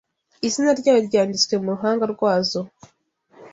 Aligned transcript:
izina 0.47 0.69
ryayo 0.79 1.01
ryanditswe 1.09 1.53
mu 1.61 1.67
ruhanga 1.75 2.03
rwazo 2.13 2.59